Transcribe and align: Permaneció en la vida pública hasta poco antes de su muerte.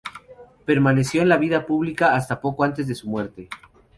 Permaneció 0.65 1.21
en 1.21 1.29
la 1.29 1.37
vida 1.37 1.67
pública 1.67 2.15
hasta 2.15 2.41
poco 2.41 2.63
antes 2.63 2.87
de 2.87 2.95
su 2.95 3.07
muerte. 3.07 3.47